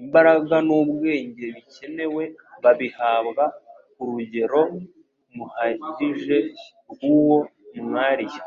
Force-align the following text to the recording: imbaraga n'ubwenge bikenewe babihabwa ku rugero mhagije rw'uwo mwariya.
imbaraga 0.00 0.56
n'ubwenge 0.66 1.46
bikenewe 1.56 2.22
babihabwa 2.62 3.44
ku 3.94 4.02
rugero 4.10 4.60
mhagije 5.38 6.38
rw'uwo 6.90 7.38
mwariya. 7.84 8.42